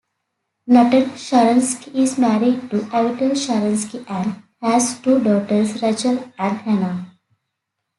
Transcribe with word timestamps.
Natan 0.65 1.11
Sharansky 1.11 1.93
is 1.93 2.17
married 2.17 2.71
to 2.71 2.77
Avital 2.89 3.33
Sharansky 3.33 4.03
and 4.09 4.41
has 4.59 4.99
two 4.99 5.23
daughters, 5.23 5.79
Rachel 5.83 6.27
and 6.39 6.57
Hannah. 6.57 7.05